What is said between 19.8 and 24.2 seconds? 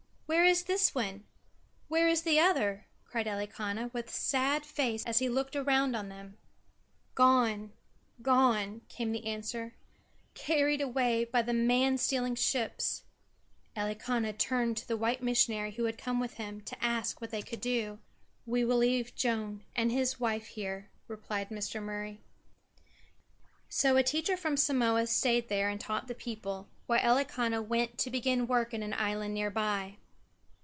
his wife here," replied Mr. Murray. So a